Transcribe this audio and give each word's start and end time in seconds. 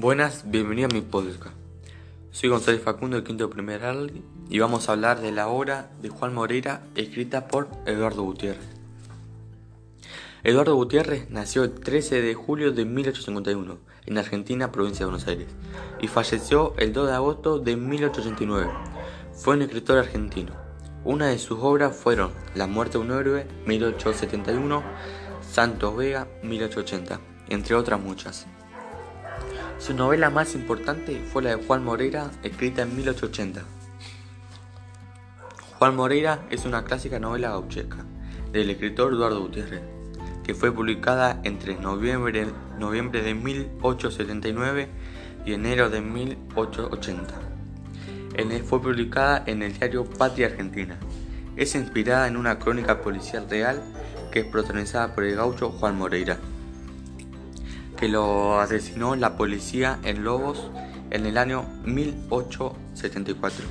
Buenas, 0.00 0.48
bienvenido 0.48 0.86
a 0.88 0.94
mi 0.94 1.00
podcast. 1.00 1.56
Soy 2.30 2.48
González 2.48 2.80
Facundo 2.80 3.16
del 3.16 3.24
quinto 3.24 3.50
primer 3.50 3.84
Arli 3.84 4.22
y 4.48 4.60
vamos 4.60 4.88
a 4.88 4.92
hablar 4.92 5.20
de 5.20 5.32
la 5.32 5.48
obra 5.48 5.90
de 6.00 6.08
Juan 6.08 6.32
Moreira 6.32 6.82
escrita 6.94 7.48
por 7.48 7.68
Eduardo 7.84 8.22
Gutiérrez. 8.22 8.62
Eduardo 10.44 10.76
Gutiérrez 10.76 11.28
nació 11.30 11.64
el 11.64 11.72
13 11.72 12.22
de 12.22 12.34
julio 12.34 12.70
de 12.70 12.84
1851 12.84 13.78
en 14.06 14.18
Argentina, 14.18 14.70
provincia 14.70 15.00
de 15.00 15.10
Buenos 15.10 15.26
Aires, 15.26 15.48
y 16.00 16.06
falleció 16.06 16.74
el 16.78 16.92
2 16.92 17.08
de 17.08 17.14
agosto 17.14 17.58
de 17.58 17.74
1889. 17.74 18.70
Fue 19.32 19.56
un 19.56 19.62
escritor 19.62 19.98
argentino. 19.98 20.52
Una 21.04 21.26
de 21.26 21.40
sus 21.40 21.58
obras 21.60 21.96
fueron 21.96 22.30
La 22.54 22.68
muerte 22.68 22.98
de 22.98 23.04
un 23.04 23.10
héroe, 23.10 23.48
1871, 23.66 24.80
Santos 25.40 25.96
Vega, 25.96 26.28
1880, 26.44 27.18
entre 27.48 27.74
otras 27.74 28.00
muchas. 28.00 28.46
Su 29.78 29.94
novela 29.94 30.28
más 30.28 30.56
importante 30.56 31.22
fue 31.32 31.44
la 31.44 31.50
de 31.50 31.64
Juan 31.64 31.84
Moreira, 31.84 32.32
escrita 32.42 32.82
en 32.82 32.96
1880. 32.96 33.62
Juan 35.78 35.94
Moreira 35.94 36.40
es 36.50 36.64
una 36.64 36.82
clásica 36.82 37.20
novela 37.20 37.50
gaucheca 37.50 38.04
del 38.50 38.70
escritor 38.70 39.12
Eduardo 39.12 39.40
Gutiérrez, 39.40 39.82
que 40.42 40.56
fue 40.56 40.72
publicada 40.72 41.40
entre 41.44 41.76
noviembre, 41.76 42.48
noviembre 42.76 43.22
de 43.22 43.34
1879 43.34 44.88
y 45.46 45.52
enero 45.52 45.90
de 45.90 46.00
1880. 46.00 47.34
Fue 48.64 48.82
publicada 48.82 49.44
en 49.46 49.62
el 49.62 49.78
diario 49.78 50.04
Patria 50.04 50.48
Argentina. 50.48 50.98
Es 51.56 51.76
inspirada 51.76 52.26
en 52.26 52.36
una 52.36 52.58
crónica 52.58 53.00
policial 53.00 53.48
real 53.48 53.80
que 54.32 54.40
es 54.40 54.46
protagonizada 54.46 55.14
por 55.14 55.22
el 55.22 55.36
gaucho 55.36 55.70
Juan 55.70 55.96
Moreira 55.96 56.38
que 57.98 58.08
lo 58.08 58.60
asesinó 58.60 59.16
la 59.16 59.36
policía 59.36 59.98
en 60.04 60.22
Lobos 60.22 60.70
en 61.10 61.26
el 61.26 61.36
año 61.36 61.64
1874. 61.84 63.66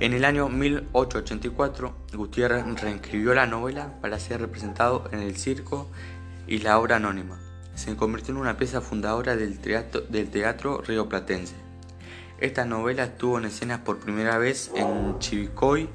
En 0.00 0.12
el 0.12 0.24
año 0.24 0.48
1884, 0.48 1.94
Gutiérrez 2.14 2.64
reescribió 2.80 3.32
la 3.32 3.46
novela 3.46 3.94
para 4.00 4.18
ser 4.18 4.40
representado 4.40 5.08
en 5.12 5.20
el 5.20 5.36
circo 5.36 5.88
y 6.48 6.58
la 6.58 6.78
obra 6.80 6.96
anónima. 6.96 7.38
Se 7.76 7.94
convirtió 7.94 8.34
en 8.34 8.40
una 8.40 8.56
pieza 8.56 8.80
fundadora 8.80 9.36
del 9.36 9.60
teatro, 9.60 10.00
del 10.02 10.28
teatro 10.28 10.82
rioplatense. 10.82 11.54
Esta 12.40 12.64
novela 12.64 13.04
estuvo 13.04 13.38
en 13.38 13.44
escenas 13.44 13.80
por 13.80 13.98
primera 13.98 14.36
vez 14.36 14.72
en 14.74 15.18
Chivicoy 15.20 15.88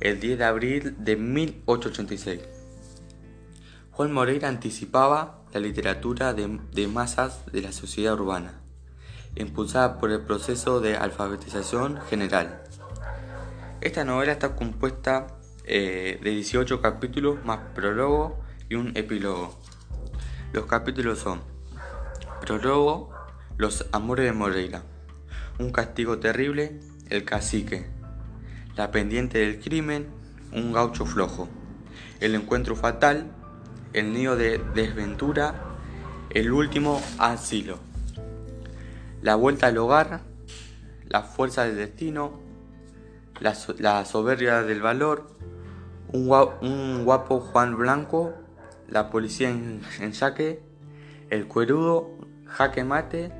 el 0.00 0.20
10 0.20 0.38
de 0.38 0.44
abril 0.44 0.96
de 0.98 1.16
1886. 1.16 2.40
Juan 3.92 4.12
Moreira 4.12 4.48
anticipaba 4.48 5.45
la 5.56 5.62
literatura 5.62 6.34
de, 6.34 6.86
masas 6.86 7.46
de 7.50 7.62
la 7.62 7.72
sociedad 7.72 8.12
urbana, 8.12 8.60
impulsada 9.36 9.98
por 9.98 10.10
el 10.10 10.20
proceso 10.20 10.80
de 10.80 10.98
alfabetización 10.98 11.98
general. 12.10 12.62
Esta 13.80 14.04
novela 14.04 14.32
está 14.32 14.54
compuesta 14.54 15.38
eh, 15.64 16.20
de 16.22 16.30
18 16.30 16.82
capítulos 16.82 17.42
más 17.46 17.60
prólogo 17.74 18.38
y 18.68 18.74
un 18.74 18.92
epílogo. 18.98 19.58
Los 20.52 20.66
capítulos 20.66 21.20
son 21.20 21.40
Prólogo, 22.42 23.14
Los 23.56 23.86
Amores 23.92 24.26
de 24.26 24.32
Moreira, 24.32 24.82
Un 25.58 25.72
Castigo 25.72 26.18
Terrible, 26.18 26.80
El 27.08 27.24
Cacique, 27.24 27.86
La 28.76 28.90
Pendiente 28.90 29.38
del 29.38 29.58
Crimen, 29.58 30.08
Un 30.52 30.74
Gaucho 30.74 31.06
Flojo, 31.06 31.48
El 32.20 32.34
Encuentro 32.34 32.76
Fatal, 32.76 33.32
el 33.92 34.12
nido 34.12 34.36
de 34.36 34.58
desventura, 34.74 35.54
el 36.30 36.52
último 36.52 37.00
asilo. 37.18 37.78
La 39.22 39.34
vuelta 39.34 39.68
al 39.68 39.78
hogar, 39.78 40.20
la 41.08 41.22
fuerza 41.22 41.64
del 41.64 41.76
destino, 41.76 42.40
la, 43.40 44.04
soberbia 44.04 44.62
del 44.62 44.80
valor, 44.80 45.28
un 46.12 47.04
guapo, 47.04 47.40
Juan 47.40 47.76
Blanco, 47.76 48.34
la 48.88 49.10
policía 49.10 49.50
en, 49.50 49.80
en 50.00 50.12
el 51.30 51.46
cuerudo, 51.48 52.10
jaque 52.46 52.84
mate, 52.84 53.32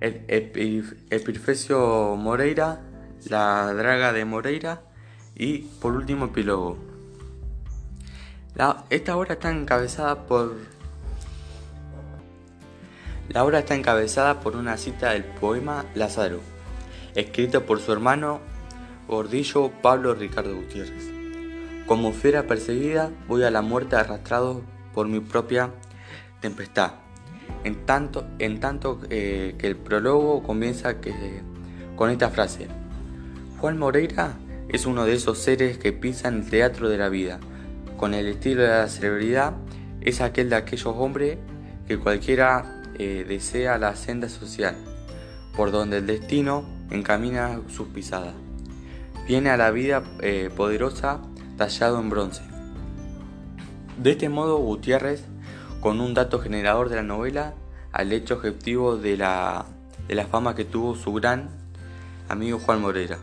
el, 0.00 0.24
el, 0.28 2.16
Moreira, 2.16 2.80
la 3.28 3.72
draga 3.74 4.12
de 4.12 4.24
Moreira 4.24 4.82
y 5.34 5.58
por 5.80 5.94
último 5.94 6.26
epílogo 6.26 6.78
esta 8.90 9.16
obra 9.16 9.34
está 9.34 9.52
encabezada 9.52 10.26
por. 10.26 10.56
La 13.28 13.44
obra 13.44 13.60
está 13.60 13.76
encabezada 13.76 14.40
por 14.40 14.56
una 14.56 14.76
cita 14.76 15.10
del 15.10 15.22
poema 15.22 15.84
Lázaro, 15.94 16.40
escrito 17.14 17.64
por 17.66 17.78
su 17.78 17.92
hermano 17.92 18.40
gordillo 19.06 19.70
Pablo 19.80 20.14
Ricardo 20.14 20.56
Gutiérrez. 20.56 21.08
Como 21.86 22.12
fiera 22.12 22.48
perseguida, 22.48 23.12
voy 23.28 23.44
a 23.44 23.52
la 23.52 23.62
muerte 23.62 23.94
arrastrado 23.94 24.62
por 24.92 25.06
mi 25.06 25.20
propia 25.20 25.70
tempestad. 26.40 26.94
En 27.62 27.86
tanto, 27.86 28.26
en 28.40 28.58
tanto 28.58 29.00
eh, 29.08 29.54
que 29.56 29.68
el 29.68 29.76
prólogo 29.76 30.42
comienza 30.42 30.96
con 31.94 32.10
esta 32.10 32.30
frase: 32.30 32.66
Juan 33.60 33.78
Moreira 33.78 34.32
es 34.68 34.84
uno 34.84 35.04
de 35.04 35.14
esos 35.14 35.38
seres 35.38 35.78
que 35.78 35.92
pisan 35.92 36.38
el 36.38 36.50
teatro 36.50 36.88
de 36.88 36.98
la 36.98 37.08
vida 37.08 37.38
con 37.98 38.14
el 38.14 38.28
estilo 38.28 38.62
de 38.62 38.68
la 38.68 38.88
celebridad 38.88 39.54
es 40.00 40.20
aquel 40.20 40.48
de 40.48 40.56
aquellos 40.56 40.94
hombres 40.96 41.36
que 41.86 41.98
cualquiera 41.98 42.82
eh, 42.96 43.26
desea 43.28 43.76
la 43.76 43.96
senda 43.96 44.28
social, 44.28 44.76
por 45.56 45.72
donde 45.72 45.98
el 45.98 46.06
destino 46.06 46.64
encamina 46.90 47.60
sus 47.68 47.88
pisadas. 47.88 48.34
Viene 49.26 49.50
a 49.50 49.56
la 49.56 49.72
vida 49.72 50.04
eh, 50.22 50.48
poderosa 50.56 51.20
tallado 51.56 51.98
en 51.98 52.08
bronce. 52.08 52.42
De 54.00 54.12
este 54.12 54.28
modo, 54.28 54.58
Gutiérrez, 54.58 55.24
con 55.80 56.00
un 56.00 56.14
dato 56.14 56.38
generador 56.38 56.88
de 56.88 56.96
la 56.96 57.02
novela, 57.02 57.54
al 57.90 58.12
hecho 58.12 58.34
objetivo 58.34 58.96
de 58.96 59.16
la, 59.16 59.66
de 60.06 60.14
la 60.14 60.26
fama 60.26 60.54
que 60.54 60.64
tuvo 60.64 60.94
su 60.94 61.12
gran 61.14 61.48
amigo 62.28 62.60
Juan 62.60 62.80
Moreira. 62.80 63.18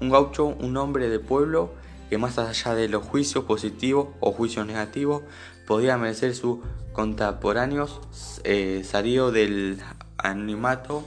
Un 0.00 0.10
gaucho, 0.10 0.46
un 0.46 0.76
hombre 0.76 1.08
de 1.08 1.18
pueblo 1.18 1.79
que 2.10 2.18
más 2.18 2.38
allá 2.38 2.74
de 2.74 2.88
los 2.88 3.04
juicios 3.04 3.44
positivos 3.44 4.08
o 4.18 4.32
juicios 4.32 4.66
negativos, 4.66 5.22
podía 5.64 5.96
merecer 5.96 6.34
sus 6.34 6.58
contemporáneos 6.92 8.00
eh, 8.42 8.82
salido 8.84 9.30
del 9.30 9.80
anonimato 10.18 11.06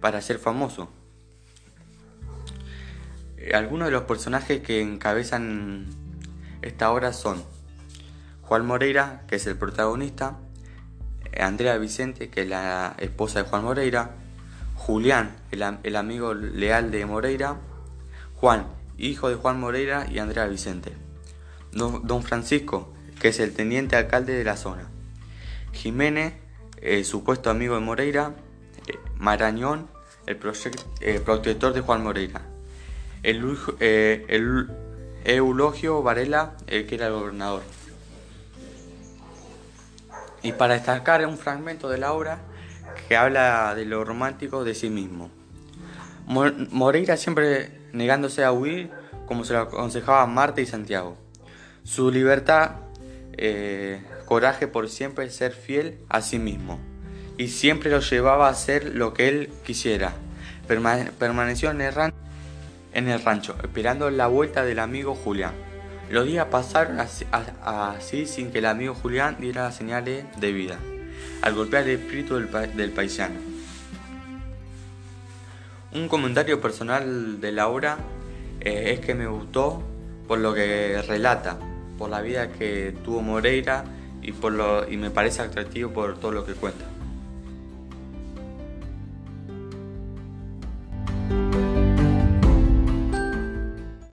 para 0.00 0.22
ser 0.22 0.38
famoso. 0.38 0.88
Eh, 3.38 3.54
algunos 3.54 3.88
de 3.88 3.92
los 3.92 4.04
personajes 4.04 4.60
que 4.60 4.80
encabezan 4.80 5.88
esta 6.62 6.92
obra 6.92 7.12
son 7.12 7.42
Juan 8.42 8.64
Moreira, 8.64 9.24
que 9.26 9.36
es 9.36 9.46
el 9.48 9.56
protagonista, 9.56 10.38
eh, 11.32 11.42
Andrea 11.42 11.76
Vicente, 11.76 12.30
que 12.30 12.42
es 12.42 12.48
la 12.48 12.94
esposa 12.98 13.42
de 13.42 13.48
Juan 13.48 13.64
Moreira, 13.64 14.12
Julián, 14.76 15.34
el 15.50 15.96
amigo 15.96 16.34
leal 16.34 16.92
de 16.92 17.04
Moreira, 17.04 17.56
Juan, 18.36 18.66
hijo 18.98 19.28
de 19.28 19.34
Juan 19.36 19.60
Moreira 19.60 20.06
y 20.10 20.18
Andrea 20.18 20.46
Vicente. 20.46 20.92
Don 21.72 22.22
Francisco, 22.22 22.92
que 23.20 23.28
es 23.28 23.40
el 23.40 23.52
teniente 23.52 23.96
alcalde 23.96 24.34
de 24.34 24.44
la 24.44 24.56
zona. 24.56 24.88
Jiménez, 25.72 26.34
el 26.80 27.04
supuesto 27.04 27.50
amigo 27.50 27.74
de 27.74 27.80
Moreira. 27.80 28.34
Eh, 28.86 28.98
Marañón, 29.16 29.88
el, 30.26 30.36
protector 30.36 31.72
de 31.72 31.80
Juan 31.80 32.02
Moreira. 32.02 32.42
El, 33.22 33.56
eh, 33.80 34.24
Eulogio 35.24 36.02
Varela, 36.02 36.56
el 36.66 36.86
que 36.86 36.94
era 36.94 37.08
el 37.08 37.12
gobernador. 37.12 37.62
Y 40.42 40.52
para 40.52 40.74
destacar 40.74 41.26
un 41.26 41.36
fragmento 41.36 41.88
de 41.88 41.98
la 41.98 42.12
obra 42.12 42.38
que 43.08 43.16
habla 43.16 43.74
de 43.74 43.84
lo 43.84 44.04
romántico 44.04 44.64
de 44.64 44.74
sí 44.74 44.90
mismo. 44.90 45.30
Moreira 46.26 47.16
siempre 47.16 47.85
negándose 47.96 48.44
a 48.44 48.52
huir 48.52 48.90
como 49.26 49.44
se 49.44 49.54
lo 49.54 49.60
aconsejaba 49.60 50.26
Marta 50.26 50.60
y 50.60 50.66
Santiago. 50.66 51.16
Su 51.82 52.10
libertad, 52.10 52.72
eh, 53.36 54.02
coraje 54.24 54.68
por 54.68 54.88
siempre 54.88 55.28
ser 55.30 55.52
fiel 55.52 55.98
a 56.08 56.20
sí 56.22 56.38
mismo. 56.38 56.78
Y 57.38 57.48
siempre 57.48 57.90
lo 57.90 58.00
llevaba 58.00 58.48
a 58.48 58.50
hacer 58.50 58.94
lo 58.94 59.12
que 59.12 59.28
él 59.28 59.50
quisiera. 59.64 60.14
permaneció 60.66 61.70
en 61.70 61.80
el, 61.80 63.22
rancho, 63.22 63.56
esperando 63.62 64.10
la 64.10 64.26
vuelta 64.26 64.64
del 64.64 64.78
amigo 64.78 65.14
Julián. 65.14 65.52
Los 66.10 66.26
días 66.26 66.46
pasaron 66.46 67.00
así, 67.00 68.26
sin 68.26 68.52
que 68.52 68.58
el 68.58 68.66
amigo 68.66 68.94
Julián 68.94 69.36
diera 69.40 69.70
señales 69.72 70.24
de 70.40 70.52
vida, 70.52 70.78
al 71.42 71.54
golpear 71.54 71.82
el 71.84 72.00
espíritu 72.00 72.36
del 72.36 72.90
paisano. 72.92 73.55
Un 75.96 76.08
comentario 76.08 76.60
personal 76.60 77.40
de 77.40 77.52
la 77.52 77.68
obra 77.68 77.96
eh, 78.60 78.92
es 78.92 79.00
que 79.00 79.14
me 79.14 79.26
gustó 79.26 79.82
por 80.28 80.38
lo 80.38 80.52
que 80.52 81.00
relata, 81.00 81.58
por 81.96 82.10
la 82.10 82.20
vida 82.20 82.52
que 82.52 82.94
tuvo 83.02 83.22
Moreira 83.22 83.82
y, 84.20 84.32
por 84.32 84.52
lo, 84.52 84.86
y 84.86 84.98
me 84.98 85.10
parece 85.10 85.40
atractivo 85.40 85.92
por 85.92 86.18
todo 86.18 86.32
lo 86.32 86.44
que 86.44 86.52
cuenta. 86.52 86.84